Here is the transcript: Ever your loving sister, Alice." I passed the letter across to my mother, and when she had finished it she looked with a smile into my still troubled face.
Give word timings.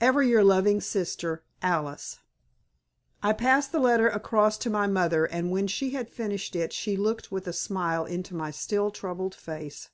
Ever 0.00 0.22
your 0.22 0.42
loving 0.42 0.80
sister, 0.80 1.44
Alice." 1.60 2.20
I 3.22 3.34
passed 3.34 3.72
the 3.72 3.78
letter 3.78 4.08
across 4.08 4.56
to 4.56 4.70
my 4.70 4.86
mother, 4.86 5.26
and 5.26 5.50
when 5.50 5.66
she 5.66 5.90
had 5.90 6.08
finished 6.08 6.56
it 6.56 6.72
she 6.72 6.96
looked 6.96 7.30
with 7.30 7.46
a 7.46 7.52
smile 7.52 8.06
into 8.06 8.34
my 8.34 8.50
still 8.50 8.90
troubled 8.90 9.34
face. 9.34 9.90